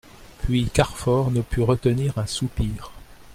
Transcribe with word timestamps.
Puis 0.41 0.67
Carfor 0.73 1.29
ne 1.29 1.41
put 1.43 1.61
retenir 1.61 2.17
un 2.17 2.25
soupir. 2.25 2.91